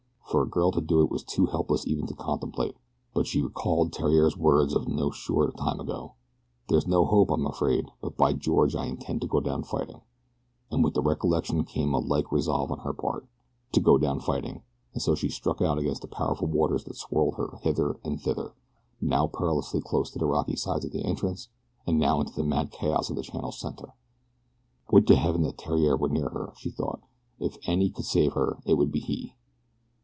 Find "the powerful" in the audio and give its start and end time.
16.01-16.47